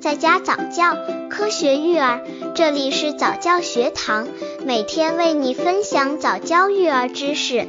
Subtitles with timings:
[0.00, 0.96] 在家早教，
[1.28, 2.24] 科学育儿，
[2.54, 4.28] 这里是早教学堂，
[4.64, 7.66] 每天为你分享早教育儿知识。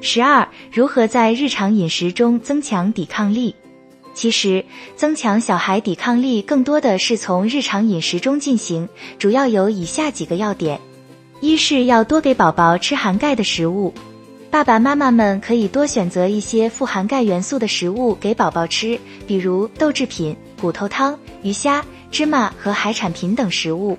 [0.00, 3.56] 十二，如何在日常饮食中增强抵抗力？
[4.14, 4.64] 其实，
[4.94, 8.88] 增强小孩抵抗力更多的是从日常饮食中进行，
[9.18, 10.80] 主要有以下几个要点：
[11.40, 13.92] 一是要多给宝宝吃含钙的食物。
[14.50, 23.96] 爸爸妈妈们可以多选择一些富含钙元素的食物给宝宝吃，比如豆制品、骨头汤、鱼虾、芝麻和海产品等食物。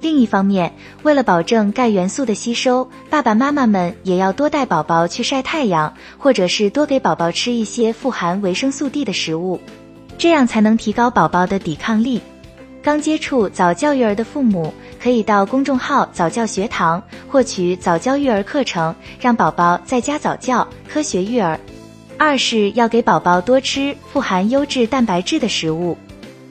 [0.00, 9.60] 另一方面，为了保证钙元素的吸收，爸爸妈妈们也要多带宝宝去晒太阳，或者是多给宝宝吃一些富含维生素 D 的食物，
[10.18, 12.20] 这样才能提高宝宝的抵抗力。
[12.84, 14.70] 刚接触早教育儿的父母，
[15.02, 21.58] 可以到公众号早教学堂获取早教育儿课程，让宝宝在家早教，科学育儿。
[22.18, 25.96] 二是要给宝宝多吃富含优质蛋白质的食物，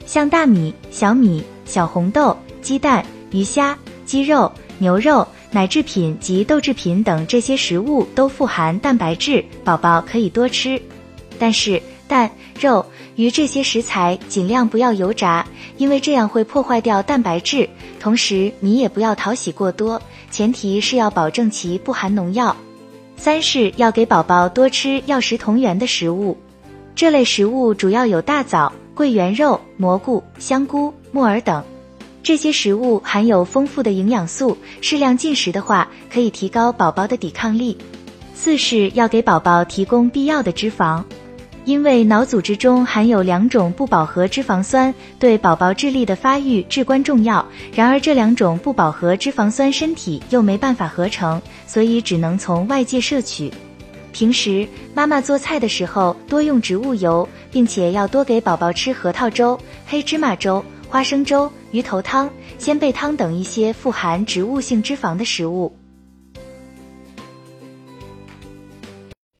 [0.06, 10.82] 像大米、小米、小红豆、鸡蛋、鱼虾、鸡肉、牛肉、奶制品及豆制品等这些食物都富含蛋白质，宝宝可以多吃。
[11.38, 12.84] 但是蛋、肉。
[13.16, 17.68] 鱼这些食材尽量不要油炸，因为这样会破坏掉蛋白质。
[18.00, 22.56] 同时，米也不要淘洗过多，前提是要保证其不含农药。
[23.16, 26.36] 三是要给宝宝多吃药食同源的食物，
[26.96, 31.62] 这类食物主要有大枣、桂圆肉、蘑菇、香菇、木耳等，
[32.20, 37.78] 这些食物含有丰富的营养素，适量进食的话，可以提高宝宝的抵抗力。
[38.34, 41.00] 四是要给宝宝提供必要的脂肪。
[41.64, 47.44] 因为脑组织中含有两种不饱和脂肪酸，对宝宝智力的发育至关重要。
[47.74, 53.50] 然而，这两种不饱和脂肪酸身体又没办法合成，所以只能从外界摄取。
[54.12, 65.74] 平时妈妈做菜的时候多用植物油，并且要多给宝宝吃核桃粥、黑芝麻粥、花生粥、鱼头汤、鲜贝汤等一些富含植物性脂肪的食物。